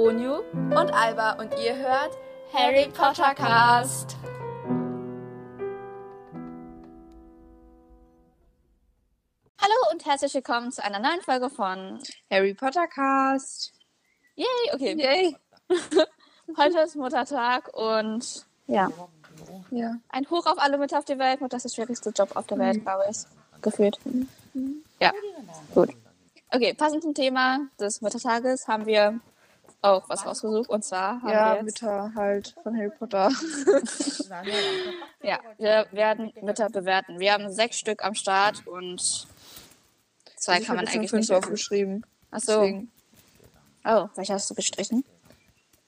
[0.00, 2.16] Onyu und Alba und ihr hört
[2.54, 4.16] Harry Potter Cast.
[9.60, 12.00] Hallo und herzlich willkommen zu einer neuen Folge von
[12.30, 13.72] Harry Potter Cast.
[14.36, 14.94] Yay, okay.
[14.96, 15.36] Yay.
[16.56, 18.88] Heute ist Muttertag und ja,
[19.70, 19.96] Ja.
[20.08, 21.42] ein Hoch auf alle Mütter auf der Welt.
[21.42, 23.18] Mutter ist der schwierigste Job auf der Welt, glaube ich.
[23.60, 23.98] Gefühlt.
[24.98, 25.12] Ja,
[25.74, 25.90] gut.
[26.50, 29.20] Okay, passend zum Thema des Muttertages haben wir
[29.82, 30.68] auch was rausgesucht.
[30.68, 33.30] Und zwar haben Ja, wir jetzt, Mütter halt von Harry Potter.
[35.22, 37.18] ja, wir werden Mütter bewerten.
[37.18, 39.26] Wir haben sechs Stück am Start und
[40.36, 42.04] zwei Also kann man eigentlich fünf nicht aufgeschrieben.
[42.30, 42.60] Achso.
[42.60, 42.90] Deswegen,
[43.84, 45.04] Oh, welche hast du gestrichen?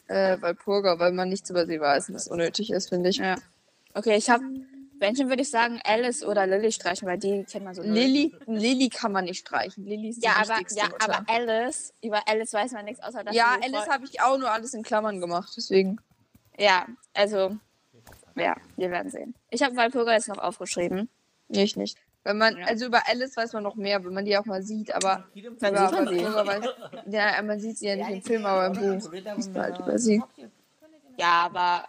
[0.08, 3.16] äh, weil Purga, weil man nichts über sie weiß und das unnötig ist, finde ich.
[3.18, 3.36] Ja.
[3.94, 4.42] Okay, ich habe,
[5.02, 7.82] wenn schon würde ich sagen Alice oder Lily streichen, weil die kennt man so.
[7.82, 9.84] Lilly, Lilly kann man nicht streichen.
[9.84, 11.04] Lilly ist die Ja, aber, wichtigste ja, Mutter.
[11.18, 14.38] aber Alice, über Alice weiß man nichts, außer dass ja, Alice voll- habe ich auch
[14.38, 15.98] nur alles in Klammern gemacht, deswegen.
[16.58, 17.56] Ja, also,
[18.36, 19.34] ja, wir werden sehen.
[19.50, 21.08] Ich habe Walpurga jetzt noch aufgeschrieben.
[21.48, 21.98] Nee, ich nicht.
[22.24, 22.66] Wenn man, Ja.
[22.66, 25.50] also über Alice weiß man noch mehr, wenn man die auch mal sieht, aber über
[25.50, 26.24] sieht man sie.
[26.24, 26.64] Weiß,
[27.06, 29.98] ja, man sieht sie ja nicht im Film, aber im Buch ist man halt über
[29.98, 30.22] sie.
[31.18, 31.84] Ja, aber,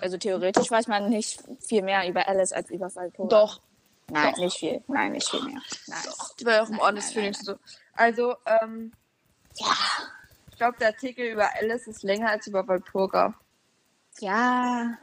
[0.00, 3.28] also theoretisch weiß man nicht viel mehr über Alice als über Walpurga.
[3.36, 3.60] Doch,
[4.10, 4.38] Nein, doch.
[4.42, 4.82] nicht viel.
[4.88, 5.60] Nein, nicht viel mehr.
[5.86, 5.98] Nein.
[6.38, 7.56] die war ja auch im Phönix so.
[7.94, 8.92] Also, ähm,
[9.56, 9.72] Ja.
[10.50, 13.34] ich glaube, der Artikel über Alice ist länger als über Walpurga.
[14.20, 14.98] Ja,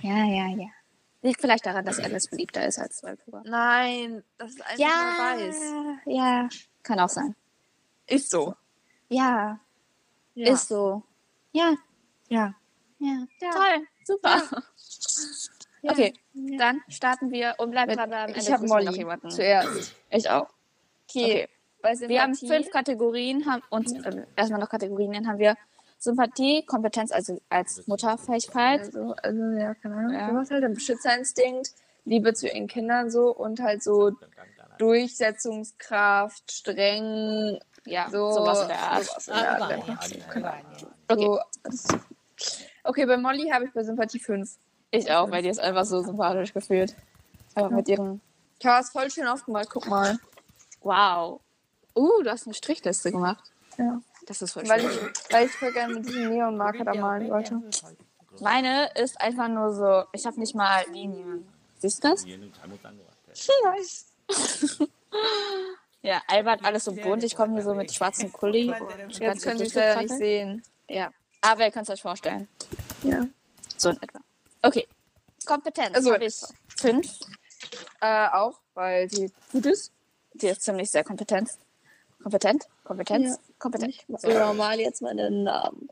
[0.00, 0.66] ja, ja, ja.
[1.22, 3.42] Liegt vielleicht daran, dass Alice beliebter ist als Walpurga.
[3.44, 5.56] Nein, das ist einfach Ja, nur weiß.
[6.06, 6.48] ja,
[6.82, 7.34] kann auch sein.
[8.06, 8.54] Ist so.
[9.08, 9.58] Ja,
[10.34, 10.52] Ja.
[10.52, 11.02] ist so.
[11.52, 11.74] Ja,
[12.28, 12.54] ja.
[12.98, 13.50] Ja, Ja.
[13.50, 14.42] toll, super.
[14.50, 14.62] Ja.
[15.92, 16.58] Okay, Ja.
[16.58, 19.30] dann starten wir und bleibt Mit- dran, am Ende Ich habe wir noch Molly jemanden.
[19.30, 19.94] zuerst.
[20.10, 20.48] Ich auch.
[21.08, 21.48] Okay.
[21.80, 25.54] Bei Wir haben fünf Kategorien, haben uns äh, erstmal noch Kategorien, dann haben wir
[26.00, 28.80] Sympathie, Kompetenz also als Mutterfähigkeit.
[28.80, 30.12] Also, also ja, keine Ahnung.
[30.14, 30.30] Ja.
[30.32, 31.70] Du hast halt den Beschützerinstinkt,
[32.04, 34.10] Liebe zu ihren Kindern so und halt so
[34.78, 39.04] Durchsetzungskraft, streng, Ja, so sowas in der Art.
[39.04, 40.86] sowas in der Art.
[41.08, 41.38] Okay,
[41.70, 41.98] So,
[42.88, 44.50] okay, bei Molly habe ich bei Sympathie 5.
[44.90, 46.94] ich auch, weil die ist einfach so sympathisch gefühlt.
[47.54, 48.20] Aber mit ihren
[48.58, 50.18] Ich habe es voll schön aufgemalt, guck mal.
[50.80, 51.40] Wow.
[51.94, 53.44] Uh, du hast eine Strichliste gemacht.
[53.76, 54.00] Ja.
[54.26, 54.90] Das ist voll Weil schön.
[54.90, 57.60] ich, weil ich voll gerne mit diesem Neonmarker da malen wollte.
[58.40, 61.48] Meine ist einfach nur so, ich habe nicht mal Linien.
[61.78, 62.24] Siehst du das?
[63.64, 64.06] Nice.
[66.00, 67.24] Ja, Albert alles so bunt.
[67.24, 68.32] Ich komme hier so mit schwarzem.
[68.40, 70.62] Und Jetzt können Sie es leider nicht sehen.
[70.88, 71.10] Ja,
[71.40, 72.48] aber ihr könnt es euch vorstellen.
[73.02, 73.26] Ja.
[73.76, 74.20] So in etwa.
[74.62, 74.86] Okay.
[75.46, 75.94] Kompetenz.
[75.96, 76.36] Also- habe ich
[76.76, 77.08] fünf.
[78.00, 79.92] Äh, auch, weil sie gut ist.
[80.34, 81.50] Die ist ziemlich sehr kompetent.
[82.22, 82.64] Kompetent?
[82.84, 83.30] Kompetenz?
[83.30, 83.54] Ja.
[83.58, 83.94] Kompetent.
[84.18, 85.88] So, mal jetzt mal den Namen.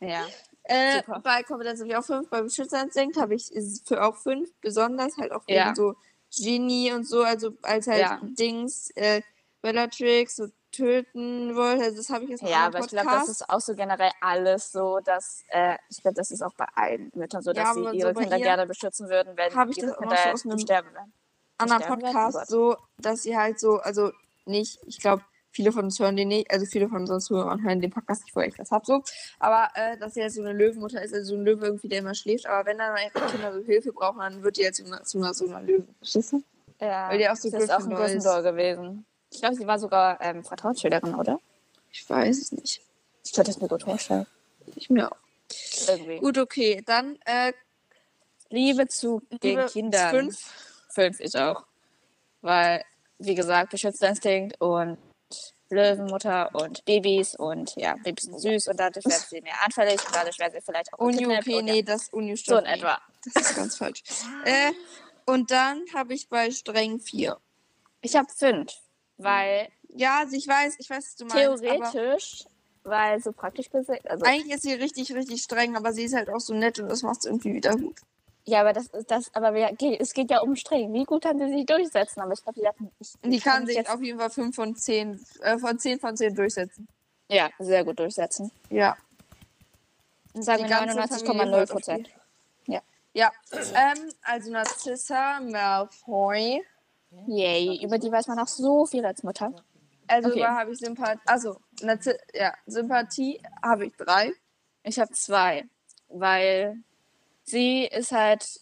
[0.00, 0.26] Ja.
[0.64, 1.20] Äh, Super.
[1.20, 2.28] bei Kompetenz habe ich auch fünf.
[2.28, 3.50] Bei Beschützerinstinkt habe ich
[3.84, 4.50] für auch fünf.
[4.60, 5.74] Besonders halt auch Ja.
[5.74, 5.94] so
[6.36, 7.22] Genie und so.
[7.22, 8.20] Also als halt Ja.
[8.22, 9.22] Dings, äh,
[9.62, 11.84] Bellatrix so töten wollte.
[11.84, 14.72] Also das habe ich jetzt Ja, aber ich glaube, das ist auch so generell alles
[14.72, 17.92] so, dass, äh, ich glaube, das ist auch bei allen Müttern so, dass sie so
[17.92, 21.12] ihre bei Kinder gerne beschützen würden, wenn ihre das Kinder so aus einem sterben werden.
[21.58, 22.14] anderen sterben werden?
[22.14, 24.10] Podcast Oh so, dass sie halt so, also
[24.46, 25.22] nicht, ich glaube,
[25.52, 28.34] viele von uns hören den nicht, also viele von unseren Zuhörern hören den Podcast nicht,
[28.34, 29.02] wo ich das hab, so.
[29.38, 31.98] Aber, äh, dass sie halt so eine Löwenmutter ist, also so ein Löwe irgendwie, der
[31.98, 34.84] immer schläft, aber wenn dann ihre Kinder so Hilfe brauchen, dann wird die halt zu
[34.84, 35.94] einer, zu einer so einer Löwen.
[35.98, 36.42] Verstehst du?
[36.80, 37.90] Ja, Weil die auch so sie ist auch ein.
[37.90, 39.06] Gryffindor gewesen.
[39.32, 41.40] Ich glaube, sie war sogar ähm, Vertrauensschülerin, oder?
[41.90, 42.82] Ich weiß es nicht.
[43.24, 44.26] Ich könnte es mir gut vorstellen.
[44.76, 45.16] Ich mir auch.
[45.88, 46.18] Irgendwie.
[46.18, 46.82] Gut, okay.
[46.84, 47.52] Dann, äh,
[48.50, 50.10] Liebe zu den Liebe Kindern.
[50.10, 50.52] fünf.
[50.90, 51.64] Fünf, ich auch.
[52.42, 52.84] Weil,
[53.18, 54.98] wie gesagt, Beschützerinstinkt und
[55.70, 60.14] Löwenmutter und Babys und ja, Babys sind süß und dadurch werden sie mehr anfällig und
[60.14, 63.00] dadurch werden sie vielleicht auch Unju, okay, nee, das Unju so in etwa.
[63.24, 64.02] Das ist ganz falsch.
[64.44, 64.72] Äh,
[65.24, 67.38] und dann habe ich bei streng vier.
[68.02, 68.70] Ich habe fünf,
[69.22, 72.44] weil Ja, also ich weiß, ich weiß, was du meinst, theoretisch,
[72.84, 76.28] weil so praktisch gesehen, also eigentlich ist sie richtig, richtig streng, aber sie ist halt
[76.30, 78.00] auch so nett und das macht es irgendwie wieder gut.
[78.44, 79.70] ja, aber das ist das, aber wir,
[80.00, 80.92] es geht ja um streng.
[80.92, 82.20] Wie gut kann sie sich durchsetzen?
[82.20, 84.30] Aber ich glaube, die hatten, ich, Und die kann mich sich jetzt, auf jeden Fall
[84.30, 86.88] 5 von 10, äh, von 10 von 10 durchsetzen.
[87.28, 88.50] ja sehr gut durchsetzen.
[88.70, 88.96] Ja.
[90.34, 92.08] Sagen Die wir ganze 99,0 Familie hört auf Prozent.
[93.14, 93.30] Ja.
[93.52, 96.64] Ähm, also Narcissa Malfoy.
[97.26, 99.52] Yay, über die weiß man auch so viel als Mutter.
[100.08, 100.40] Also Okay.
[100.40, 101.20] da habe ich Sympathie.
[101.26, 101.56] Also,
[102.34, 104.32] ja, Sympathie habe ich drei.
[104.82, 105.64] Ich habe zwei,
[106.08, 106.82] weil
[107.44, 108.60] sie ist halt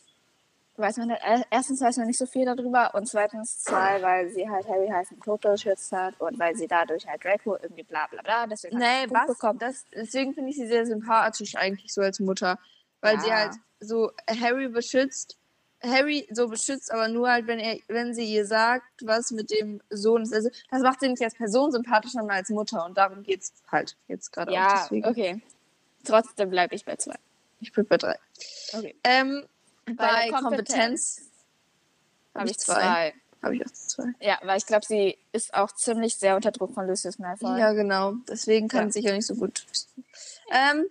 [0.77, 4.49] weiß man, äh, erstens weiß man nicht so viel darüber und zweitens zwei, weil sie
[4.49, 8.07] halt Harry heiß im Tod geschützt hat und weil sie dadurch halt Draco irgendwie bla
[8.07, 9.27] bla bla, deswegen sie Nee, was?
[9.27, 9.59] bekommen.
[9.59, 12.59] Das, deswegen finde ich sie sehr sympathisch eigentlich so als Mutter.
[13.03, 13.37] Weil sie Ja.
[13.37, 14.11] halt so
[14.41, 15.39] Harry beschützt.
[15.83, 19.81] Harry so beschützt, aber nur halt, wenn er, wenn sie ihr sagt, was mit dem
[19.91, 20.33] Sohn ist.
[20.35, 22.85] Also das macht sie nicht als Person sympathisch, sondern als Mutter.
[22.85, 24.55] Und darum geht's halt jetzt gerade auch.
[24.55, 25.07] Ja, Deswegen.
[25.07, 25.43] okay.
[26.05, 27.17] Trotzdem bleibe ich bei zwei.
[27.61, 28.17] Ich bin bei drei.
[28.73, 28.95] Okay.
[29.05, 29.45] Ähm,
[29.87, 31.23] Bei bei der Kompetenz
[32.35, 33.15] Habe hab ich zwei.
[33.43, 34.13] habe ich auch zwei.
[34.21, 37.59] Ja, weil ich glaube, sie ist auch ziemlich sehr unter Druck von Lucius Malfoy.
[37.59, 38.15] Ja, genau.
[38.29, 38.93] Deswegen kann Ja.
[38.93, 39.67] sie sich ja nicht so gut.
[40.51, 40.87] Ähm,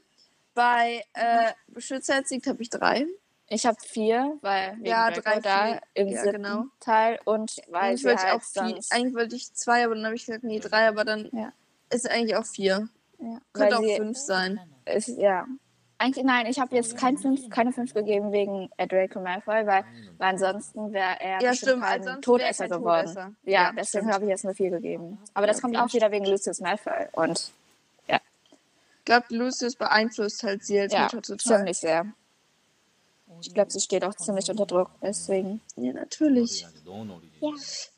[0.54, 3.08] bei äh, Beschützerinstinkt habe ich drei.
[3.50, 5.82] Ich habe vier, weil wegen Ja, Draco drei, da vier.
[5.96, 6.64] im Ja, siebten genau.
[6.80, 8.80] Teil und weil Eigentlich wollte ich auch vier.
[8.92, 11.52] Eigentlich wollte ich zwei, aber dann habe ich gesagt, nee, drei, aber dann Ja.
[11.90, 12.90] ist eigentlich auch vier.
[13.20, 14.60] ja, Könnte auch fünf sein.
[14.86, 15.48] ist, ja.
[15.98, 19.84] Eigentlich, nein, ich habe jetzt kein fünf, keine fünf gegeben wegen Draco Malfoy, weil,
[20.18, 23.08] weil ansonsten wäre er Ja, stimmt, ein Todesser er geworden.
[23.08, 23.34] Todesser.
[23.44, 25.20] Ja, Ja, deswegen habe ich jetzt nur vier gegeben.
[25.34, 25.84] Aber das Ja, kommt okay.
[25.86, 27.52] auch wieder wegen Lucius Malfoy und
[28.08, 31.38] Ich glaube, Lucius beeinflusst halt sie als ja, Mutter total.
[31.58, 32.06] ziemlich sehr.
[33.42, 35.62] Ich glaube, sie steht auch ziemlich unter Druck, deswegen.
[35.76, 36.62] Ja, natürlich.
[36.62, 36.70] Ja.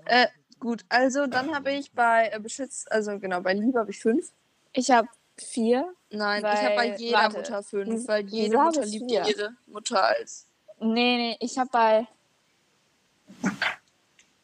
[0.06, 0.28] Äh,
[0.60, 4.32] gut, also dann habe ich bei äh, Beschützt, also genau, bei Liebe habe ich fünf.
[4.74, 5.08] Ich habe
[5.38, 5.94] vier.
[6.12, 9.26] Nein, ich habe bei Weil- jeder warte, Mutter fünf, weil jede Mutter liebt vier?
[9.28, 10.46] ihre Mutter als.
[10.80, 12.08] Nee, nee, ich habe bei.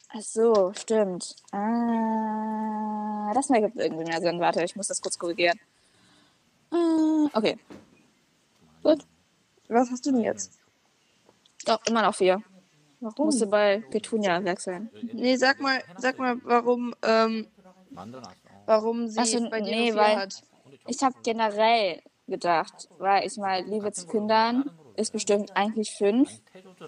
[0.10, 1.36] Ach so, stimmt.
[1.52, 4.40] Ah, das ergibt irgendwie mehr Sinn.
[4.40, 5.60] Warte, ich muss das kurz korrigieren.
[6.72, 7.58] Ah, okay.
[8.84, 9.06] Gut.
[9.68, 10.58] Was hast du denn jetzt?
[11.68, 12.42] Doch, immer noch vier.
[13.00, 13.26] Warum?
[13.28, 14.90] Musste bei Petunia wechseln.
[15.14, 17.48] Nee, sag mal, sag mal, warum, ähm,
[18.66, 20.42] warum sie Ach so, bei dir nee, weil- hat.
[20.88, 26.30] Ich habe generell gedacht, weil ich mal Liebe zu Kindern ist bestimmt eigentlich fünf.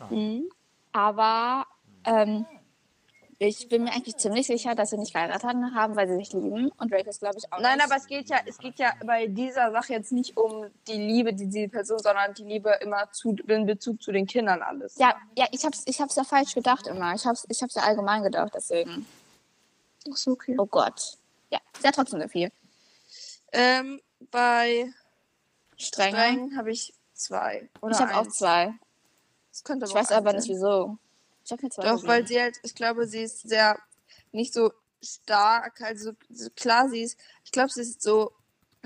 [0.09, 0.49] Mhm.
[0.93, 1.65] Aber
[2.05, 2.45] ähm,
[3.41, 6.71] ich bin mir eigentlich ziemlich sicher, dass sie nicht geheiratet haben, weil sie sich lieben.
[6.77, 7.85] Und Drake ist, glaube ich, auch Nein, nicht.
[7.85, 11.33] aber es geht ja, es geht ja bei dieser Sache jetzt nicht um die Liebe,
[11.33, 14.97] die sie Person, sondern die Liebe immer zu, in Bezug zu den Kindern alles.
[14.97, 17.13] Ja, ja, ich hab's, ich hab's ja falsch gedacht immer.
[17.15, 19.05] Ich hab's, ich hab's ja allgemein gedacht, deswegen.
[20.11, 20.55] Ach so, okay.
[20.57, 21.17] Oh Gott.
[21.49, 22.51] Ja, sehr trotzdem sehr viel.
[23.53, 24.01] Ähm,
[24.31, 24.91] bei
[25.77, 26.17] Strenge.
[26.17, 27.69] Streng habe ich zwei.
[27.81, 28.73] Oder Ich habe auch zwei.
[29.51, 30.69] Das könnte Ich weiß aber eins nicht sein.
[30.71, 30.97] wieso.
[31.49, 33.79] Ich habe mir zwei Doch, weil sie halt, ich glaube, sie ist sehr,
[34.31, 38.31] nicht so stark, also so, klar, sie ist, ich glaube, sie ist so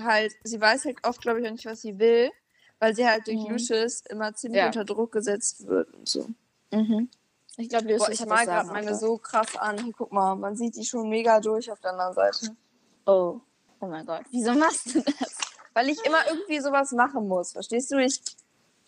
[0.00, 2.30] halt, sie weiß halt oft, glaube ich, auch nicht, was sie will,
[2.78, 3.50] weil sie halt durch Mhm.
[3.50, 4.66] Lucius immer ziemlich Ja.
[4.68, 6.26] unter Druck gesetzt wird und so.
[6.72, 7.10] Mhm.
[7.58, 9.84] Ich glaube, Lucius Boah, ich hat mag das gerade meine so krass an.
[9.84, 12.56] Hier, guck mal, man sieht die schon mega durch auf der anderen Seite.
[13.04, 13.40] Oh.
[13.80, 14.22] Oh mein Gott.
[14.30, 15.36] Wieso machst du das?
[15.74, 17.98] Weil ich immer irgendwie sowas machen muss, verstehst du?
[17.98, 18.22] Ich,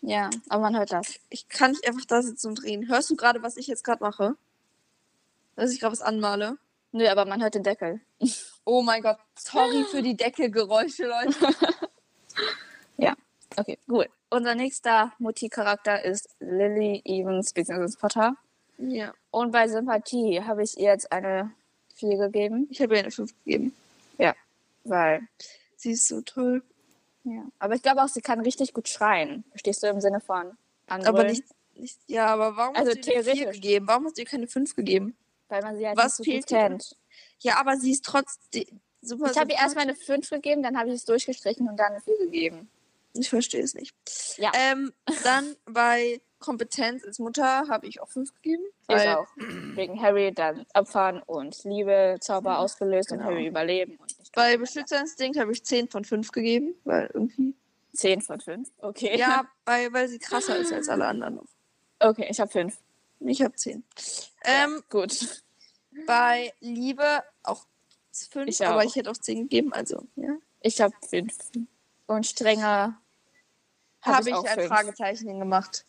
[0.08, 1.18] Ja, aber man hört das.
[1.30, 2.88] ich kann nicht einfach da sitzen und drehen.
[2.88, 4.36] Hörst du gerade, was ich jetzt gerade mache?
[5.56, 6.58] Dass ich gerade was anmale?
[6.92, 8.00] Nö, aber man hört den Deckel.
[8.68, 11.36] Oh mein Gott, sorry für die Deckelgeräusche, Leute.
[12.96, 13.14] Ja.
[13.56, 14.08] Okay, gut.
[14.30, 17.94] Unser nächster Mutti-Charakter ist Lily Evans bzw.
[18.00, 18.36] Potter.
[18.78, 19.12] Ja.
[19.30, 21.52] Und bei Sympathie habe ich ihr jetzt eine
[21.94, 23.72] 4 gegeben, Ich habe ihr eine 5 gegeben.
[24.84, 25.28] weil.
[25.76, 26.62] Sie ist so toll.
[27.26, 27.44] Ja.
[27.58, 29.44] Aber ich glaube auch, sie kann richtig gut schreien.
[29.50, 30.56] Verstehst du im Sinne von
[30.86, 31.26] Aber anbrüllen?
[31.32, 31.44] nicht,
[31.74, 31.98] nicht.
[32.06, 33.60] Ja, aber warum Also hast du ihr eine 4 theoretisch.
[33.60, 33.88] gegeben?
[33.88, 35.16] Warum hast du ihr keine 5 gegeben?
[35.48, 36.96] Weil man sie halt Was nicht so gut kennt.
[37.40, 39.30] Ja, aber sie ist trotzdem super.
[39.30, 42.00] Ich habe ihr erstmal eine 5 gegeben, dann habe ich es durchgestrichen und dann eine
[42.00, 42.70] 4 gegeben.
[43.14, 43.94] Ich verstehe es nicht.
[44.36, 44.52] Ja.
[44.54, 44.92] Ähm,
[45.24, 48.62] dann bei Kompetenz als Mutter habe ich auch 5 gegeben.
[48.82, 49.26] Ich Weil, auch.
[49.36, 53.30] Wegen Harry dann Opfern und Liebe, Zauber ausgelöst und genau.
[53.30, 53.96] Harry überleben.
[53.96, 56.74] Und bei Beschützerinstinkt habe ich 10 von 5 gegeben.
[56.84, 57.54] Weil irgendwie.
[57.94, 58.70] 10 von 5.
[58.78, 59.18] Okay.
[59.18, 61.48] Ja, weil, weil sie krasser ist als alle anderen noch.
[61.98, 62.76] Okay, ich habe 5.
[63.20, 63.82] Ich habe 10.
[64.44, 65.42] Ähm, Gut.
[66.06, 67.64] bei Liebe auch
[68.12, 68.84] 5, Ich aber auch.
[68.84, 69.72] ich hätte auch 10 gegeben.
[69.72, 70.36] Also, ja.
[70.60, 71.32] Ich habe 5.
[72.06, 73.00] Und strenger
[74.02, 74.68] habe Habe ich, ich, ein fünf.
[74.68, 75.86] Fragezeichen hingemacht.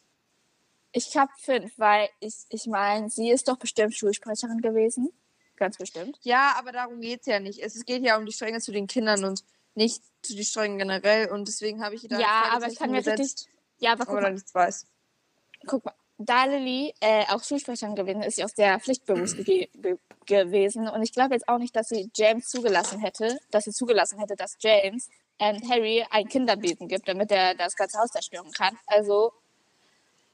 [0.93, 5.11] Ich habe 5, weil ich, ich meine, sie ist doch bestimmt Schulsprecherin gewesen.
[5.57, 6.17] Ganz bestimmt.
[6.21, 7.59] Ja, aber darum geht es ja nicht.
[7.59, 9.43] Es geht ja um die Strenge zu den Kindern und
[9.75, 11.29] nicht zu die Strengen generell.
[11.29, 13.47] Und deswegen habe ich da Ja, aber ich kann mir richtig.
[13.79, 14.85] Ja, aber guck Oder mal, nichts weiß.
[15.65, 15.93] guck mal.
[16.19, 20.87] Da Lily äh, auch Schulsprecherin gewesen ist, sie auch sehr pflichtbewusst ge ge gewesen.
[20.87, 24.35] Und ich glaube jetzt auch nicht, dass sie James zugelassen hätte, dass sie zugelassen hätte,
[24.35, 25.09] dass James
[25.39, 28.77] ähm, Harry ein Kinderbeten gibt, damit er das ganze Haus zerstören kann.
[28.87, 29.31] Also,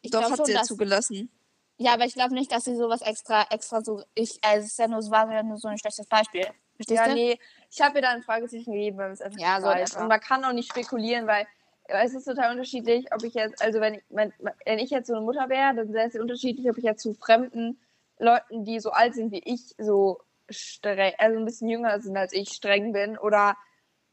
[0.02, 1.30] ich Doch, hat schon, sie ja zugelassen.
[1.78, 4.04] Ja, aber ich glaube nicht, dass sie sowas extra, extra so.
[4.16, 6.48] Ich, also es ist ja nur, es war ja nur so ein schlechtes Beispiel.
[6.76, 7.14] Verstehst Ja, du?
[7.14, 7.40] nee,
[7.72, 10.02] ich habe ihr da ein Fragezeichen gegeben, weil es einfach Ja, so etwa.
[10.02, 11.48] Und man kann auch nicht spekulieren, weil
[11.86, 14.34] es ist total unterschiedlich, ob ich jetzt, also wenn ich, wenn,
[14.66, 17.14] wenn ich jetzt so eine Mutter wäre, dann wäre es unterschiedlich, ob ich jetzt zu
[17.14, 17.80] fremden
[18.20, 22.34] Leuten, die so alt sind wie ich, so streng, also ein bisschen jünger sind als
[22.34, 23.58] ich, streng bin oder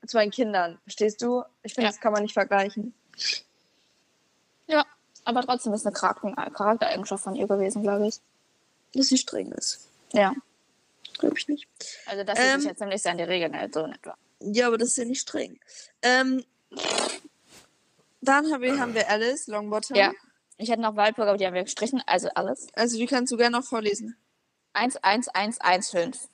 [0.07, 0.81] zu meinen Kindern.
[0.83, 1.45] Verstehst du?
[1.63, 1.91] Ich finde, Ja.
[1.93, 2.95] das kann man nicht vergleichen.
[4.67, 4.85] Ja,
[5.25, 8.21] aber trotzdem ist eine Charakter Charaktereigenschaft von ihr gewesen, glaube ich.
[8.95, 9.89] Dass sie streng ist.
[10.13, 10.35] Ja.
[11.19, 11.69] Glaube ich nicht.
[12.07, 14.17] Also das ist Ähm, sich jetzt nämlich an die Regeln hält, so in etwa.
[14.41, 15.61] Ja, aber das ist ja nicht streng.
[16.03, 16.45] Ähm,
[18.21, 19.97] dann haben wir, haben wir Alice Longbottom.
[19.97, 20.13] Ja.
[20.57, 22.69] Ich hätte noch Waldburg, aber die haben wir gestrichen, also alles.
[22.75, 24.17] Also die kannst du gerne noch vorlesen.
[24.75, 26.29] 1, 1, 1, 1, 5.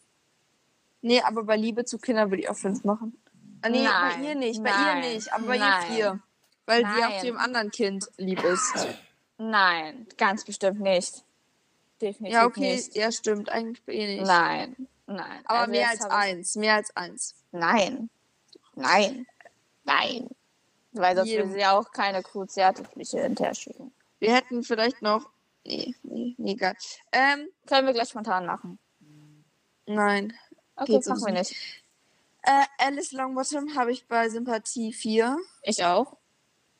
[1.03, 3.17] Nee, aber bei Liebe zu Kindern würde ich auch fünf machen.
[3.63, 5.83] Ah, nee, Nein, bei ihr nicht, bei nein, ihr nicht, aber bei nein.
[5.91, 6.21] ihr vier.
[6.67, 7.25] Weil sie auch Nein.
[7.25, 8.87] dem anderen Kind lieb ist.
[9.39, 11.23] Nein, ganz bestimmt nicht.
[12.01, 12.95] Definitiv Ja, okay, nicht.
[12.97, 14.27] ja, stimmt, eigentlich ihr nicht.
[14.27, 15.43] Nein, nein.
[15.47, 17.35] Aber Also mehr als eins, mehr als eins.
[17.53, 18.11] Nein.
[18.75, 19.27] Nein.
[19.85, 20.29] Nein.
[20.93, 23.93] Weil sonst will sie ja auch keine Cruciate-Fläche hinterher schicken.
[24.19, 25.31] Wir hätten vielleicht noch.
[25.65, 26.75] Nee, nee, nee, egal.
[27.13, 28.79] Ähm, Können wir gleich spontan machen.
[29.87, 30.33] nein.
[30.77, 31.55] Okay, Geht machen wir nicht.
[32.43, 35.39] Äh, Alice Longbottom habe ich bei Sympathie 4.
[35.63, 36.17] Ich auch.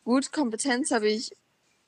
[0.07, 1.33] Gut, Kompetenz habe ich.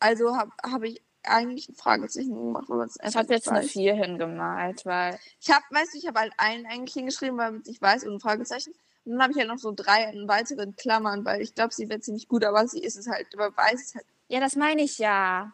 [0.00, 3.60] Also habe hab ich eigentlich ein Fragezeichen gemacht, weil man es Ich habe jetzt eine
[3.60, 3.70] weiß.
[3.70, 7.80] 4 hingemalt, weil Ich habe, weißt du, ich habe halt einen eigentlich hingeschrieben, weil nicht
[7.80, 8.72] weiß und ein Fragezeichen.
[9.04, 11.88] Und dann habe ich halt noch so drei in weiteren Klammern, weil ich glaube, sie
[11.88, 14.04] wird ziemlich gut, aber sie ist es halt, aber weiß es halt.
[14.26, 15.52] Ja, das meine ich ja.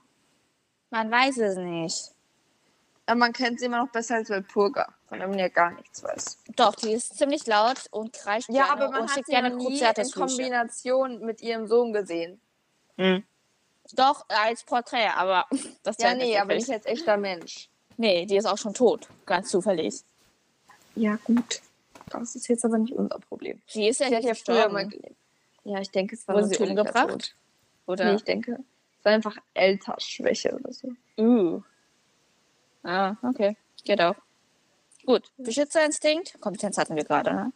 [0.89, 2.13] Man weiß es nicht.
[3.05, 6.03] Aber man kennt sie immer noch besser als Walpurga, von der man ja gar nichts
[6.03, 6.39] weiß.
[6.57, 9.33] Doch, die ist ziemlich laut und kreischt Ja, gerne aber man und hat schickt sie
[9.33, 10.11] gerne noch nie in.
[10.13, 12.41] Kombination mit ihrem Sohn gesehen.
[13.93, 15.47] Doch, als Porträt, aber
[15.83, 17.69] das Ja, nee, aber nicht als echter Mensch.
[17.97, 19.09] Nee, die ist auch schon tot.
[19.27, 20.03] Ganz zufällig.
[20.97, 21.61] Ja, gut.
[22.11, 23.61] Das ist jetzt aber nicht unser Problem.
[23.73, 25.17] Die ist ja nicht ja früher mal gelebt.
[25.65, 27.35] Ja, ich denke, es war Wurde sie umgebracht?
[27.87, 28.05] Oder?
[28.07, 28.59] Nee, ich denke,
[28.99, 30.89] es war einfach Altersschwäche oder so.
[31.17, 31.63] Uh.
[32.83, 33.57] Ah, okay.
[33.85, 34.17] Geht auch.
[35.07, 35.31] Gut.
[35.39, 36.41] Beschützerinstinkt.
[36.41, 37.53] Kompetenz hatten wir gerade, ne?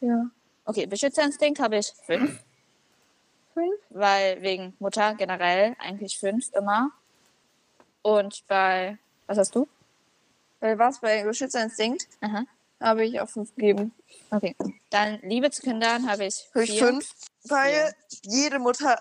[0.00, 0.30] Ja.
[0.64, 2.42] Okay, Beschützerinstinkt habe ich fünf.
[3.58, 3.80] Fünf?
[3.90, 6.90] Weil wegen Mutter generell eigentlich fünf immer.
[8.02, 8.98] Und bei.
[9.26, 9.68] Was hast du?
[10.60, 12.44] Weil was bei Beschützerinstinkt Aha.
[12.80, 13.92] habe ich auch fünf gegeben.
[14.30, 14.56] Okay.
[14.90, 16.48] Dann Liebe zu Kindern habe ich.
[16.54, 16.86] Habe ich vier.
[16.86, 17.12] fünf?
[17.48, 18.98] Weil jede Mutter,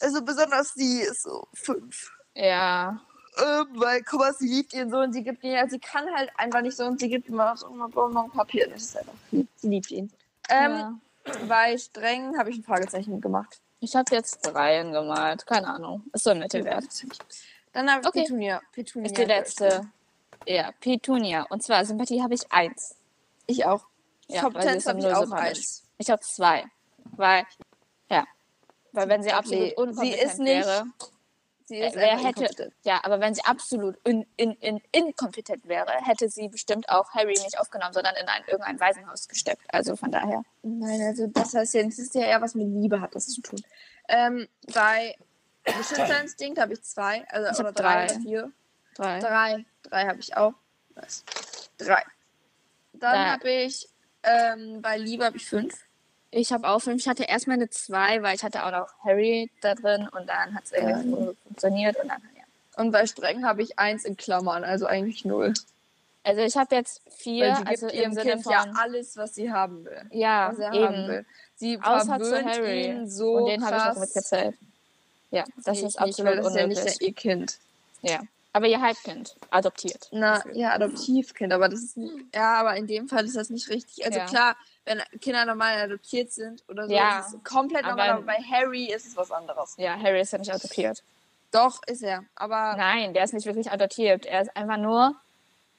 [0.00, 2.12] also besonders sie ist so fünf.
[2.34, 3.00] Ja.
[3.36, 6.30] Ähm, weil, guck mal, sie liebt ihren Sohn, sie gibt ihn, ja, sie kann halt
[6.36, 8.68] einfach nicht so und sie gibt ihm auch so immer Bonbon Papier.
[8.68, 9.14] Das ist einfach.
[9.30, 10.12] Sie liebt ihn.
[10.48, 11.00] Ähm, ja.
[11.48, 13.60] bei streng habe ich ein Fragezeichen gemacht.
[13.84, 15.46] Ich habe jetzt dreien gemalt.
[15.46, 16.02] Keine Ahnung.
[16.14, 16.84] Ist so ein Mittelwert.
[17.74, 18.22] Dann habe ich Okay.
[18.22, 18.62] Petunia.
[18.72, 19.06] Petunia.
[19.06, 19.86] Ist die letzte.
[20.46, 21.46] Ja, Petunia.
[21.50, 22.96] Und zwar Sympathie habe ich eins.
[23.46, 23.84] Ich auch.
[24.28, 25.84] Ja, Kompetenz habe ich auch eins.
[25.98, 26.64] Ich habe zwei.
[27.16, 27.44] Weil,
[28.10, 28.26] ja.
[28.92, 30.86] Weil wenn sie absolut Nee, sie unkompetent ist nicht wäre.
[31.66, 35.66] Sie ist Äh, wer einfach hätte, ja, aber wenn sie absolut in, in, in, inkompetent
[35.66, 39.62] wäre, hätte sie bestimmt auch Harry nicht aufgenommen, sondern in ein, irgendein Waisenhaus gesteckt.
[39.68, 40.42] Also von daher.
[40.62, 43.40] Nein, also das heißt ja, das ist ja eher was mit Liebe hat das zu
[43.40, 43.62] tun.
[44.08, 45.14] Ähm, bei
[45.64, 48.20] Beschützerinstinkt habe ich zwei, also Ich oder drei, drei.
[48.20, 48.52] vier.
[48.96, 49.18] Drei.
[49.20, 49.64] Drei.
[49.82, 50.52] Drei habe ich auch.
[50.94, 51.24] Was?
[51.78, 52.02] Drei.
[52.92, 53.88] Dann Da- habe ich
[54.22, 55.74] ähm, bei Liebe habe ich fünf.
[56.30, 57.00] Ich habe auch fünf.
[57.00, 60.54] Ich hatte erstmal eine zwei, weil ich hatte auch noch Harry da drin und dann
[60.54, 62.42] hat es irgendwie so funktioniert und dann, ja.
[62.82, 65.54] Und bei streng habe ich eins in Klammern, also eigentlich null.
[66.24, 69.52] Also ich habe jetzt vier, Weil sie also gibt ihrem Kind ja alles, was sie
[69.52, 70.02] haben will.
[70.10, 71.08] ja, was er haben eben.
[71.08, 71.26] will.
[71.56, 72.86] Sie Außer zu verwöhnt Harry.
[72.86, 74.56] ihn so und den habe ich auch mitgezählt.
[75.30, 76.84] Ja, das Nee, ist ich nicht, absolut weil das ist ja unmöglich.
[76.84, 77.58] nicht ihr Kind.
[78.02, 78.20] Ja.
[78.52, 80.08] Aber ihr Halbkind, adoptiert.
[80.12, 80.56] Na, Gefühlt.
[80.56, 81.96] ja, Adoptivkind, aber das ist
[82.32, 84.04] ja, aber in dem Fall ist das nicht richtig.
[84.06, 84.26] Also Ja.
[84.26, 88.36] klar, wenn Kinder normal adoptiert sind oder so, Ja, ist es komplett normal, aber bei
[88.50, 89.74] Harry ist es was anderes.
[89.76, 91.02] Ja, Harry ist ja nicht adoptiert.
[91.54, 94.26] Doch, ist er, aber Nein, der ist nicht wirklich adoptiert.
[94.26, 95.14] Er ist einfach nur,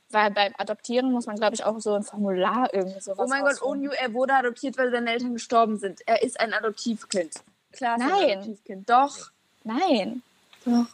[0.09, 3.43] weil beim Adoptieren muss man, glaube ich, auch so ein Formular irgendwie sowas oh mein
[3.43, 3.61] Gott.
[3.61, 5.99] Onyu, er wurde adoptiert, weil seine Eltern gestorben sind.
[6.07, 7.33] Er ist ein Adoptivkind.
[7.73, 8.31] Klar, ist ein Nein.
[8.37, 8.89] Adoptivkind.
[8.89, 9.31] Doch,
[9.65, 10.21] Nein.
[10.63, 10.85] doch.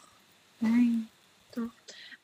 [0.58, 1.08] Nein.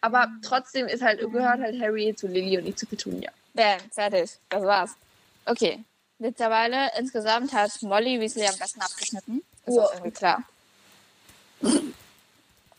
[0.00, 3.30] Aber trotzdem ist halt, gehört halt Harry zu Lily und nicht zu Petunia.
[3.54, 4.36] Bam, fertig.
[4.48, 4.96] Das war's.
[5.44, 5.84] Okay.
[6.18, 9.44] Mittlerweile insgesamt hat Molly Weasley am besten abgeschnitten.
[9.64, 10.42] Ist auch irgendwie klar.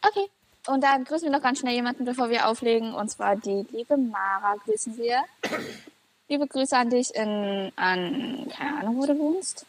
[0.01, 0.29] Okay.
[0.67, 2.93] Und dann grüßen wir noch ganz schnell jemanden, bevor wir auflegen.
[2.93, 5.23] Und zwar die liebe Mara grüßen wir.
[6.27, 9.65] Liebe Grüße an dich in, an, keine Ahnung, wo du wohnst.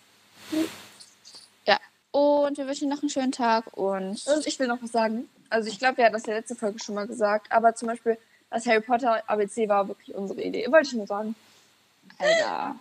[1.64, 1.78] Ja.
[2.10, 5.28] Und wir wünschen dir noch einen schönen Tag und Und ich will noch was sagen.
[5.48, 7.88] Also ich glaube, wir hatten das in der letzten Folge schon mal gesagt, aber zum
[7.88, 8.18] Beispiel
[8.50, 10.66] das Harry Potter ABC war wirklich unsere Idee.
[10.70, 11.34] Wollte ich nur sagen.
[12.18, 12.76] Alter.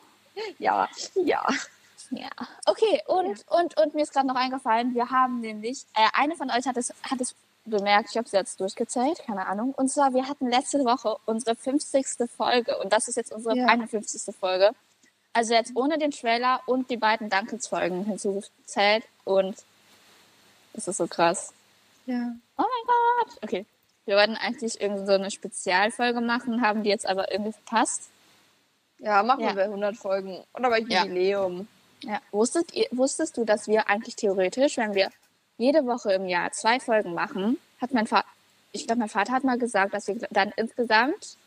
[0.57, 1.47] Ja, ja.
[2.11, 2.29] Ja.
[2.65, 6.49] Okay, und, und, und mir ist gerade noch eingefallen, wir haben nämlich, äh, eine von
[6.49, 7.35] euch hat es, hat es
[7.65, 9.73] bemerkt, ich habe es jetzt durchgezählt, keine Ahnung.
[9.75, 12.05] Und zwar, wir hatten letzte Woche unsere 50.
[12.35, 13.67] Folge und das ist jetzt unsere Ja.
[13.67, 14.35] 51.
[14.35, 14.71] Folge.
[15.33, 19.55] Also jetzt ohne den Trailer und die beiden Dankensfolgen hinzugezählt und
[20.73, 21.53] das ist so krass.
[22.07, 22.31] Ja.
[22.57, 22.85] Oh mein
[23.27, 23.37] Gott.
[23.43, 23.65] Okay.
[24.05, 28.09] Wir wollten eigentlich irgendwie so eine Spezialfolge machen, haben die jetzt aber irgendwie verpasst.
[28.97, 29.49] Ja, machen Ja.
[29.49, 30.43] wir bei 100 Folgen.
[30.55, 31.03] Oder bei Ja.
[31.03, 31.59] Jubiläum.
[31.59, 31.65] Ja.
[32.31, 35.09] Wusstet, ihr, wusstest du, dass wir eigentlich theoretisch, wenn wir
[35.57, 38.27] jede Woche im Jahr zwei Folgen machen, hat mein Vater,
[38.71, 41.37] ich glaube, mein Vater hat mal gesagt, dass wir dann insgesamt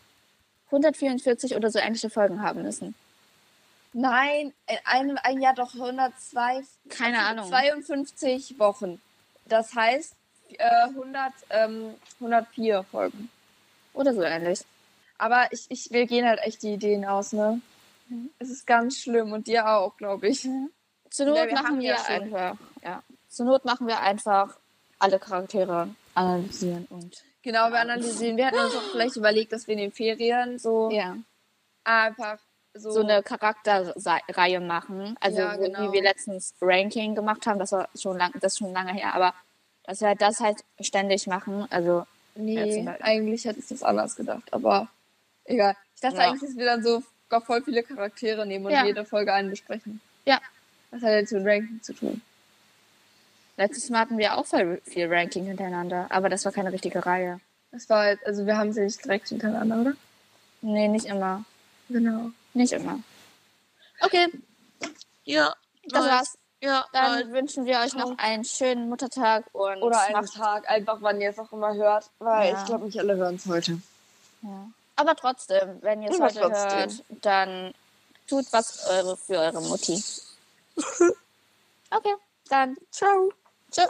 [0.67, 2.95] 144 oder so ähnliche Folgen haben müssen.
[3.95, 6.63] Nein, in einem ein Jahr doch 102.
[6.89, 7.49] Keine also Ahnung.
[7.49, 9.01] 52 Wochen.
[9.47, 10.15] Das heißt
[10.59, 13.31] äh, 100, ähm, 104 Folgen.
[13.93, 14.61] Oder so ähnlich.
[15.19, 17.61] Aber ich, ich, wir gehen halt echt die Ideen aus, ne?
[18.13, 18.31] Mhm.
[18.39, 20.43] Es ist ganz schlimm und dir auch, glaube ich.
[21.11, 23.03] Zur Not Ja, wir machen wir ja einfach, ja.
[23.29, 24.57] Zur Not machen wir einfach
[24.99, 28.37] alle Charaktere analysieren und Genau, wir analysieren.
[28.37, 31.17] Wir hätten uns auch vielleicht überlegt, dass wir in den Ferien so ja.
[31.83, 32.39] einfach
[32.75, 35.17] so, so eine Charakterreihe machen.
[35.21, 35.89] Also Ja, genau.
[35.89, 39.15] wie wir letztens Ranking gemacht haben, das war schon lang, das ist schon lange her,
[39.15, 39.35] aber
[39.85, 41.67] dass wir das halt ständig machen.
[41.71, 42.97] Also Ja, Nee, Beispiel.
[43.01, 44.89] eigentlich hätte ich das anders gedacht, aber
[45.45, 45.77] egal.
[45.97, 46.23] Ich dachte Ja.
[46.31, 47.03] eigentlich, dass wir dann so
[47.33, 48.85] gar voll viele Charaktere nehmen und Ja.
[48.85, 50.01] jede Folge einen besprechen.
[50.27, 50.39] Ja.
[50.91, 52.21] Das hat jetzt mit Ranking zu tun.
[53.57, 57.39] letztes Mal hatten wir auch voll viel Ranking hintereinander, aber das war keine richtige Reihe.
[57.71, 59.93] Das war jetzt, also wir haben sie nicht direkt hintereinander, oder?
[60.63, 61.45] Nee, nicht immer.
[61.89, 62.31] Genau.
[62.55, 63.01] Nicht immer.
[64.01, 64.27] Okay,
[65.25, 65.55] Ja.
[65.89, 66.39] das war's.
[66.61, 71.21] Ja, Dann wünschen wir euch noch einen schönen Muttertag und Oder einen Tag, einfach wann
[71.21, 72.59] ihr es auch immer hört, weil Ja.
[72.61, 73.79] ich glaube nicht alle hören es heute.
[74.43, 74.67] ja.
[74.97, 76.79] Aber trotzdem, wenn ihr es heute trotzdem.
[76.79, 77.75] hört, dann
[78.29, 80.03] tut was eure, für eure Mutti.
[81.95, 82.15] Okay,
[82.49, 83.31] dann Ciao.
[83.71, 83.89] tschüss.